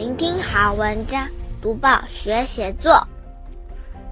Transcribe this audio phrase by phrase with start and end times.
[0.00, 1.28] 聆听好文章，
[1.60, 3.06] 读报学写作。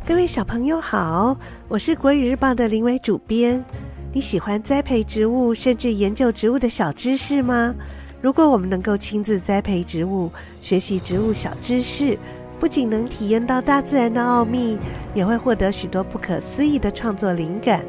[0.07, 1.35] 各位小朋友好，
[1.67, 3.65] 我是国语日报的林伟主编。
[4.13, 7.75] 你喜欢栽培植物，甚至研究植物的小知识吗？
[8.21, 10.31] 如果我们能够亲自栽培植物，
[10.61, 12.19] 学习植物小知识，
[12.61, 14.79] 不仅能体验到大自然的奥秘，
[15.15, 17.83] 也会获得许多不可思议的创作灵感。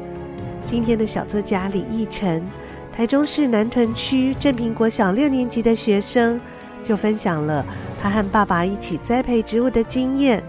[0.64, 2.42] 今天的小作家李义成，
[2.96, 6.40] 台中市南屯区正平国小六年级的学生，
[6.82, 7.62] 就分享了
[8.00, 10.42] 他和爸爸一起栽培植物的经验。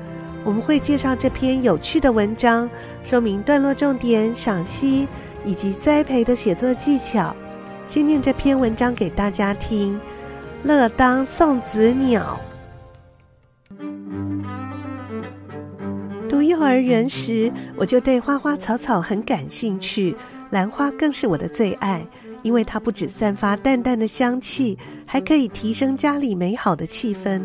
[0.44, 2.70] 我们会介绍这篇有趣的文章，
[3.04, 5.08] 说明段落重点、赏析
[5.46, 7.36] 以及栽培的写作技巧。
[7.88, 10.00] 先念这篇文章给大家听。
[10.64, 12.40] 乐当送子鸟。
[16.30, 20.16] 读幼儿园时，我就对花花草草很感兴趣，
[20.52, 22.06] 兰花更是我的最爱，
[22.44, 27.42] 因为它不只散发淡淡的香气，还可以提升家里美好的气氛。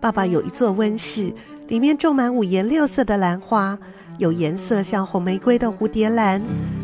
[0.00, 1.32] 爸爸有一座温室，
[1.68, 3.78] 里面种满五颜六色的兰花，
[4.18, 6.42] 有颜色像红玫瑰的蝴蝶兰，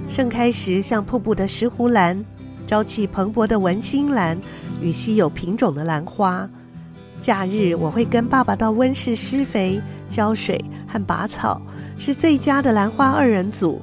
[0.08, 2.24] 盛开时像瀑布的石斛兰。
[2.66, 4.38] 朝气蓬勃的文心兰
[4.82, 6.46] 与稀有品种的兰花，
[7.20, 11.60] 假日我会跟爸爸到温室施肥、浇水和拔草，
[11.96, 13.80] 是最佳的兰花二人组。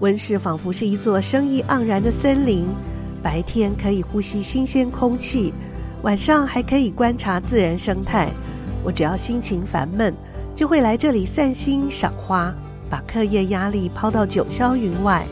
[0.00, 2.66] 温室仿佛是一座生意盎然的森林，
[3.24, 5.54] 白天可以呼吸新鲜空气，
[6.02, 8.28] 晚上还可以观察自然生态。
[8.84, 10.12] 我只要心情烦闷，
[10.54, 12.54] 就会来这里散心赏花，
[12.90, 15.24] 把课业压力抛到九霄云外。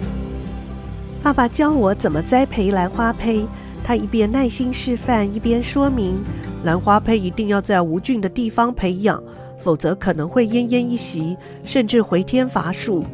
[1.23, 3.45] 爸爸教我怎么栽培兰花胚，
[3.85, 6.17] 他一边耐心示范，一边说明：
[6.65, 9.23] 兰花胚一定要在无菌的地方培养，
[9.59, 13.05] 否则可能会奄奄一息，甚至回天乏术。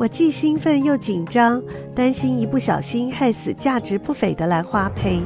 [0.00, 1.62] 我既兴奋又紧张，
[1.94, 5.20] 担心一不小心害死价值不菲的兰花胚。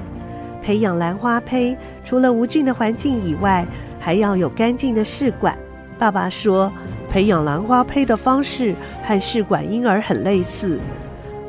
[0.61, 3.65] 培养兰花胚，除了无菌的环境以外，
[4.01, 5.57] 还要有干净的试管。
[5.97, 6.73] 爸爸说，
[7.09, 10.81] 培养兰花胚的方式和试管婴儿很类似。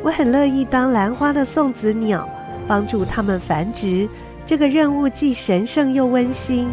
[0.03, 2.29] 我很乐意当兰花的送子鸟，
[2.67, 4.07] 帮助它们繁殖。
[4.45, 6.69] 这个任务既神圣又温馨，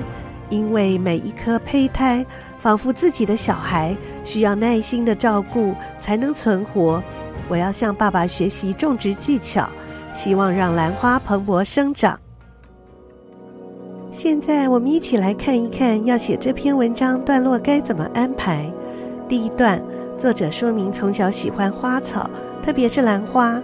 [0.50, 2.26] 因为每一颗胚胎
[2.62, 7.02] 仿佛自己的小孩，需要耐心的照顾才能存活。
[7.48, 9.68] 我要向爸爸学习种植技巧，
[10.14, 12.16] 希望让兰花蓬勃生长。
[14.12, 18.72] 现在我们一起来看一看，要写这篇文章段落该怎么安排。
[19.28, 19.82] 第一段，
[20.16, 22.30] 作者说明从小喜欢花草。
[22.62, 23.60] 特别是兰花。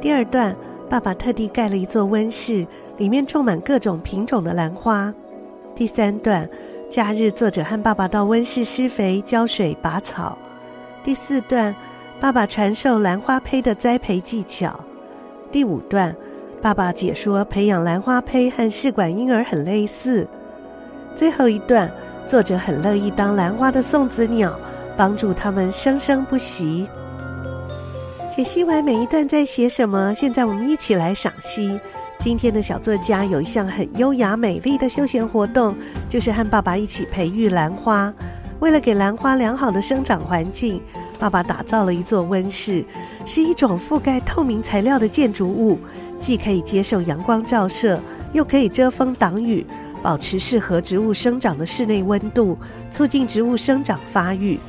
[0.00, 0.56] 第二段，
[0.88, 2.66] 爸爸特地盖了一座温室，
[2.98, 5.14] 里面种满各种品种的兰花。
[5.72, 6.50] 第三段，
[6.90, 10.36] 假日作者和爸爸到温室施肥、浇水、拔草。
[11.04, 11.72] 第四段，
[12.20, 14.78] 爸爸传授兰花胚的栽培技巧。
[15.52, 16.14] 第五段，
[16.60, 20.26] 爸爸解说培养兰花胚和试管婴儿很类似。
[21.14, 21.88] 最后一段，
[22.26, 24.58] 作者很乐意当兰花的送子鸟，
[24.96, 26.88] 帮助他们生生不息。
[28.34, 31.78] 解析完每一段在写什么，现在我们一起来赏析。
[32.22, 35.74] 今天的小作家有一项很优雅美丽的休闲活动，
[36.06, 38.12] 就是和爸爸一起培育兰花。
[38.60, 40.78] 为了给兰花良好的生长环境，
[41.18, 42.84] 爸爸打造了一座温室，
[43.24, 45.78] 是一种覆盖透明材料的建筑物，
[46.18, 47.98] 既可以接受阳光照射，
[48.34, 49.64] 又可以遮风挡雨，
[50.02, 52.54] 保持适合植物生长的室内温度，
[52.90, 54.60] 促进植物生长发育。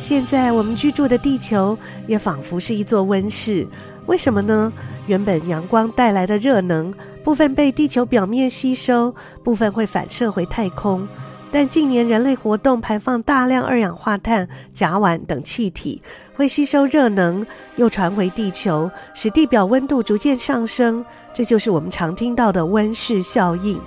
[0.00, 3.66] 现在我们居住的地球也仿佛是一座温室，
[4.06, 4.72] 为什么呢？
[5.06, 6.92] 原本阳光带来的热能，
[7.22, 11.06] 部分被地球表面吸收，部分会反射回太空。
[11.50, 16.00] 但近年人类活动排放大量二氧化碳、甲烷等气体，
[16.34, 17.46] 会吸收热能，
[17.76, 21.04] 又传回地球，使地表温度逐渐上升。
[21.34, 23.78] 这就是我们常听到的温室效应。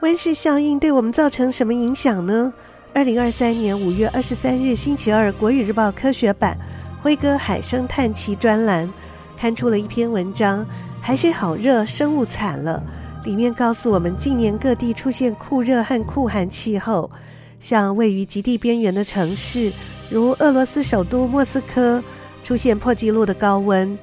[0.00, 2.52] 温室效应对我们造成什么影响呢？
[2.92, 6.56] 二零二三年五月二十三日星期二，《国语日报》科学版
[7.02, 8.88] 《辉哥海生探奇》专栏
[9.36, 10.66] 刊出了一篇文章
[11.00, 12.82] ：“海水好热，生物惨了。”
[13.24, 17.10] 里面告诉我们，近年各地出现酷热和酷寒气候，
[17.60, 19.70] 像位于极地边缘的城市，
[20.10, 22.02] 如俄罗斯首都莫斯科，
[22.42, 23.96] 出现破纪录的高温；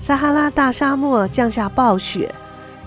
[0.00, 2.34] 撒哈拉大沙漠降下暴雪，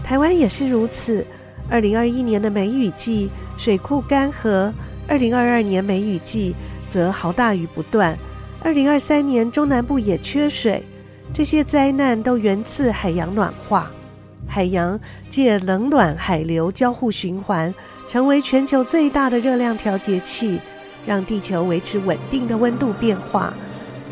[0.04, 1.26] 台湾也是如此。
[1.70, 4.72] 二零二一年的梅雨季，水库干涸。
[5.08, 6.56] 二零二二年梅雨季
[6.90, 8.18] 则豪大雨不断，
[8.66, 10.84] 二零二三年中南部也缺水，
[11.32, 13.92] 这些灾难都源自海洋暖化。
[14.48, 17.72] 海洋借冷暖海流交互循环，
[18.08, 20.60] 成为全球最大的热量调节器，
[21.06, 23.54] 让地球维持稳定的温度变化。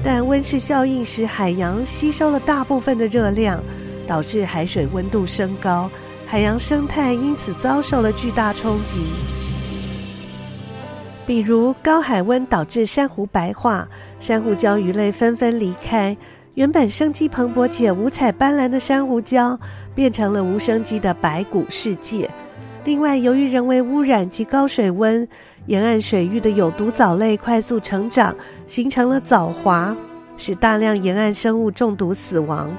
[0.03, 3.59] 但温室效应使海洋吸收了大部分的热量，
[4.05, 5.89] 导致海水温度升高，
[6.27, 9.42] 海洋生态因此遭受了巨大冲击。
[11.25, 13.87] 比如高海温导致珊瑚白化，
[14.19, 16.15] 珊瑚礁鱼类纷纷离开，
[16.55, 19.57] 原本生机蓬勃且五彩斑斓的珊瑚礁
[19.95, 22.29] 变成了无生机的白骨世界。
[22.83, 25.25] 另外，由于人为污染及高水温，
[25.67, 28.35] 沿岸水域的有毒藻类快速成长，
[28.67, 29.95] 形成了藻华，
[30.35, 32.69] 使大量沿岸生物中毒死亡。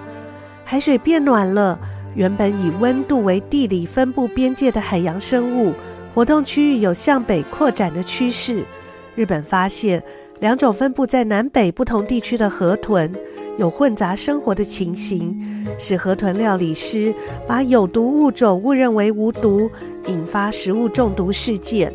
[0.67, 1.79] 海水变暖了，
[2.15, 5.73] 原本以温度为地理分布边界的海洋生物
[6.15, 8.63] 活动区域有向北扩展的趋势。
[9.17, 10.01] 日本发现
[10.39, 13.13] 两种分布在南北不同地区的河豚
[13.59, 17.13] 有混杂生活的情形，使河豚料理师
[17.49, 19.69] 把有毒物种误认为无毒，
[20.07, 21.93] 引发食物中毒事件。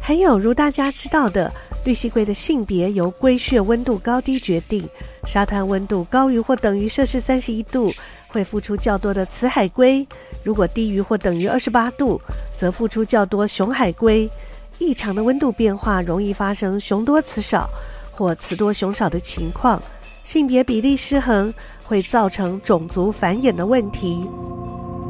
[0.00, 1.52] 还有如大家知道的，
[1.84, 4.88] 绿蠵龟的性别由龟穴温度高低决定。
[5.26, 7.92] 沙滩温度高于或等于摄氏三十一度，
[8.28, 10.06] 会孵出较多的雌海龟；
[10.44, 12.20] 如果低于或等于二十八度，
[12.56, 14.30] 则孵出较多雄海龟。
[14.78, 17.68] 异常的温度变化容易发生雄多雌少
[18.12, 19.82] 或雌多雄少的情况。
[20.22, 21.52] 性别比例失衡
[21.82, 24.28] 会造成种族繁衍的问题。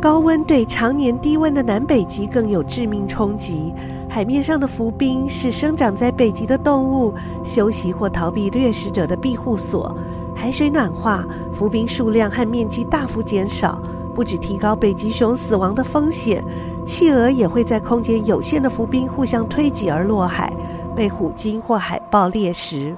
[0.00, 3.75] 高温对常年低温的南北极更有致命冲击。
[4.09, 7.12] 海面上的浮冰是生长在北极的动物
[7.44, 9.94] 休息或逃避掠食者的庇护所。
[10.40, 13.82] 海水暖化，浮冰数量和面积大幅减少，
[14.14, 16.44] 不止提高北极熊死亡的风险，
[16.87, 20.52] 企鹅也会在空间有限的浮冰互相推挤而落海，
[20.94, 22.94] 被虎鲸或海豹猎食。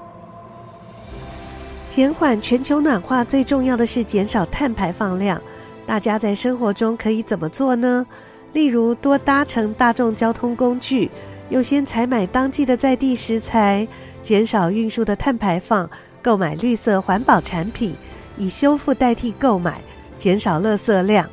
[1.89, 5.41] 减缓全球暖化最重要的是减少碳排放量。
[5.87, 8.07] 大家在生活中可以怎么做呢？
[8.53, 11.11] 例如，多搭乘大众交通工具，
[11.49, 13.89] 优先采买当季的在地食材，
[14.21, 15.89] 减少运输的碳排放，
[16.23, 17.95] 购买绿色环保产品，
[18.37, 19.81] 以修复代替购买，
[20.19, 21.29] 减少垃圾量。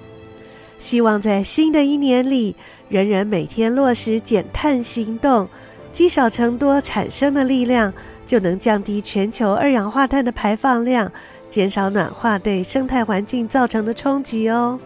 [0.80, 2.56] 希望在新的一年里，
[2.88, 5.48] 人人每天落实减碳行动，
[5.92, 7.92] 积少成多产生的力量，
[8.28, 11.12] 就能降低全球二氧化碳的排放量，
[11.50, 14.80] 减少暖化对生态环境造成的冲击哦。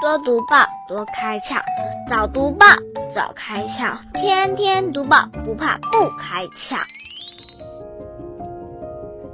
[0.00, 1.60] 多读报，多开窍；
[2.08, 2.66] 早读报，
[3.14, 6.80] 早开窍；天天读报，不怕不开窍。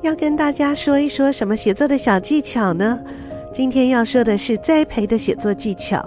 [0.03, 3.01] 要跟大家说一说什么写作的小技巧呢？
[3.53, 6.07] 今天要说的是栽培的写作技巧。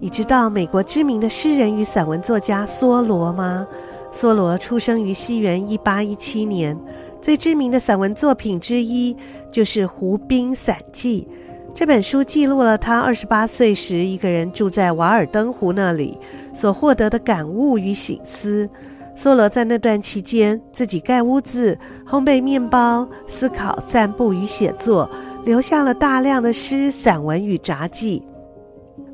[0.00, 3.66] 你知道美国知名的诗人与散文作家梭罗吗？
[4.12, 6.78] 梭罗出生于西元一八一七年，
[7.20, 9.14] 最知名的散文作品之一
[9.50, 11.26] 就是《湖滨散记》。
[11.74, 16.16] 这本书记录了他二十八岁时一个人住在瓦尔登湖那里
[16.54, 18.70] 所获得的感悟与醒思。
[19.16, 21.78] 梭罗在那段期间自己盖屋子、
[22.08, 25.08] 烘焙面包、思考、散步与写作，
[25.44, 28.22] 留下了大量的诗、散文与札记。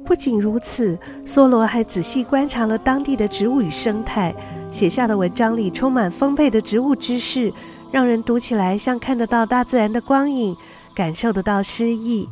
[0.04, 4.34] 不仅如此，梭罗还仔细观察了当地的植物与生态，
[4.70, 7.52] 写下的文章里充满丰沛的植物知识，
[7.92, 10.56] 让人读起来像看得到大自然的光影，
[10.94, 12.26] 感受得到诗意。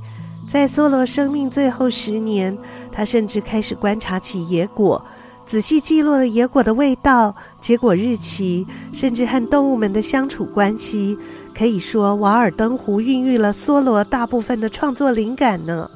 [0.49, 2.57] 在梭罗生命最后十年，
[2.91, 5.05] 他甚至开始观察起野果，
[5.49, 11.19] 仔细记录了野果的味道、结果日期，甚至和动物们的相处关系。
[11.57, 15.91] 可以说，瓦尔登湖孕育了梭罗大部分的创作灵感呢。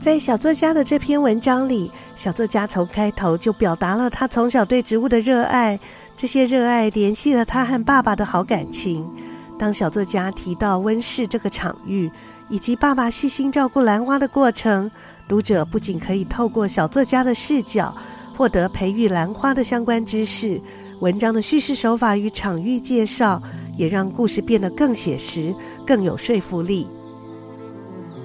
[0.00, 5.78] 在小作家的这篇文章里，小作家从开头就表达了他从小对植物的热爱，
[6.16, 9.08] 这些热爱联系了他和爸爸的好感情。
[9.56, 12.10] 当小作家提到温室这个场域，
[12.48, 14.90] 以及爸爸细心照顾兰花的过程，
[15.28, 17.94] 读者不仅可以透过小作家的视角
[18.42, 20.60] 获得培育兰花的相关知识，
[20.98, 23.40] 文章的叙事手法与场域介绍
[23.76, 25.54] 也让故事变得更写实、
[25.86, 26.84] 更有说服力。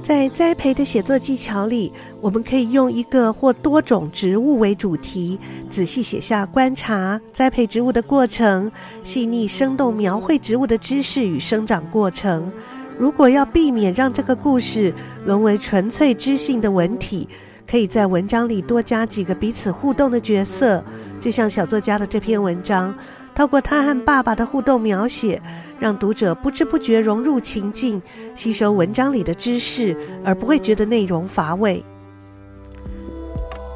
[0.01, 8.71] 在栽培的写作技巧里，我们可以用一个或多种植物为主题，仔细写下观察栽培植物的过程，
[9.03, 12.51] 细腻生动描绘植物的知识与生长过程。
[12.97, 14.91] 如果要避免让这个故事
[15.23, 17.29] 沦为纯粹知性的文体，
[17.69, 20.81] 可以在文章里多加几个彼此互动的角色，
[21.19, 22.95] 就像小作家的这篇文章，
[23.35, 25.41] 透过他和爸爸的互动描写，
[25.77, 28.01] 让读者不知不觉融入情境，
[28.35, 31.83] 吸收文章里的知识，而不会觉得内容乏味。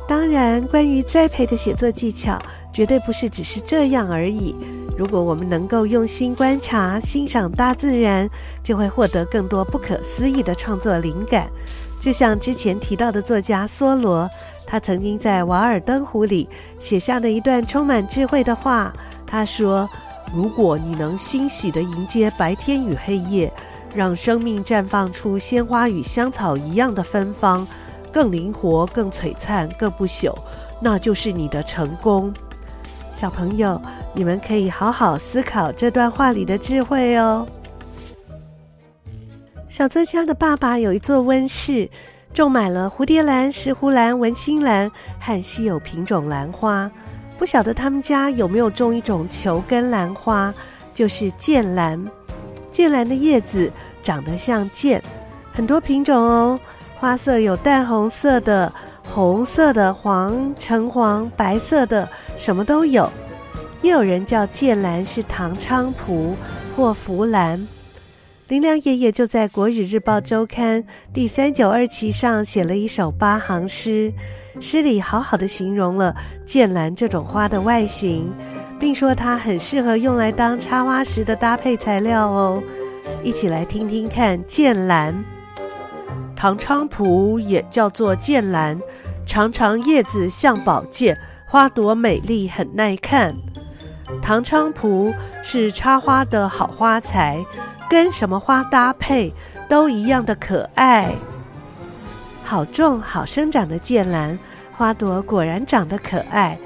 [0.08, 2.42] 当然，关于栽培的写作技巧，
[2.74, 4.56] 绝对不是只是这样而已。
[4.98, 8.30] 如果我们能够用心观察、欣赏大自然，
[8.64, 11.50] 就会获得更多不可思议的创作灵感。
[12.02, 14.28] 就像之前提到的作家梭罗，
[14.66, 18.92] 他曾经在《瓦尔登湖》里写下的一段充满智慧的话。
[19.28, 19.88] 他说
[20.36, 23.54] ：“如果你能欣喜地迎接白天与黑夜，
[23.96, 27.66] 让生命绽放出鲜花与香草一样的芬芳，
[28.12, 30.36] 更灵活、更璀璨、更不朽，
[30.82, 32.34] 那就是你的成功。
[33.16, 33.80] 小朋友，
[34.16, 37.48] 你们可以好好思考这段话里的智慧哦。
[39.72, 41.90] 小泽家的爸爸有一座温室，
[42.34, 46.92] 种满了蝴蝶兰、石斛兰、文心兰和稀有品种兰花。
[47.40, 50.54] 不晓得他们家有没有种一种球根兰花，
[50.94, 51.98] 就是剑兰。
[52.70, 53.72] 剑兰的叶子
[54.04, 55.02] 长得像剑，
[55.54, 56.60] 很多品种哦。
[57.00, 58.72] 花色有淡红色的、
[59.06, 63.10] 红色的、黄、橙黄、白色的，什么都有。
[63.82, 66.36] 也有人叫剑兰是唐菖蒲
[66.76, 67.66] 或福兰。
[68.52, 74.12] 林良爷爷就在《国语日报周刊》第三九二期上写了一首八行诗。
[74.60, 76.14] 诗里好好的形容了
[76.46, 78.30] 剑兰这种花的外形，
[78.78, 82.62] 并说它很适合用来当插花时的搭配材料哦。
[83.24, 85.16] 一起来听听看剑兰。
[86.36, 88.78] 唐菖蒲也叫做剑兰，
[89.26, 91.18] 长长叶子像宝剑，
[91.48, 93.34] 花朵美丽很耐看。
[94.20, 95.14] 唐菖蒲
[95.44, 97.44] 是插花的好花材，
[97.90, 99.32] 跟什么花搭配
[99.70, 101.14] 都一样的可爱。
[102.44, 104.38] 好种好生长的剑兰，
[104.76, 106.58] 花朵果然长得可爱。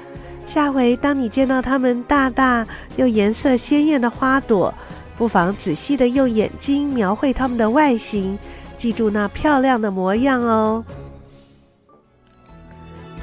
[0.46, 4.72] 下回当你见到它们大大又颜色鲜艳的花朵，
[5.18, 8.38] 不妨仔细地用眼睛描绘它们的外形，
[8.76, 10.84] 记住那漂亮的模样哦。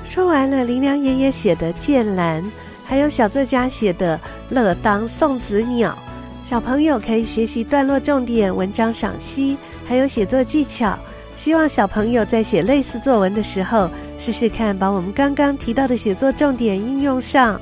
[0.09, 2.43] 说完了林良爷爷写的剑兰，
[2.93, 4.21] 还有小作家写的
[4.51, 5.97] 乐当送子鸟，
[6.45, 10.95] 小朋友可以学习段落重点、文章赏析，还有写作技巧。
[11.35, 17.59] 希望小朋友在写类似作文的时候，试试看把我们刚刚提到的写作重点应用上。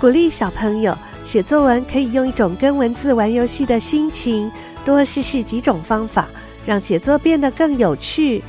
[0.00, 4.50] 鼓励小朋友写作文，可以用一种跟文字玩游戏的心情，
[4.86, 6.26] 多试试几种方法，
[6.64, 8.42] 让写作变得更有趣。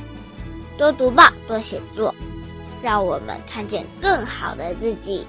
[0.78, 2.14] 多读报，多写作，
[2.86, 5.26] 让我们看见更好的自己。